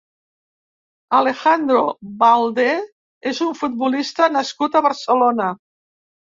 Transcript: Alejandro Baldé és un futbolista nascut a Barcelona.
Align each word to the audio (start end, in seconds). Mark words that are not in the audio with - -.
Alejandro 1.17 1.83
Baldé 2.25 2.67
és 3.35 3.43
un 3.49 3.55
futbolista 3.63 4.33
nascut 4.41 4.81
a 4.81 4.85
Barcelona. 4.91 5.55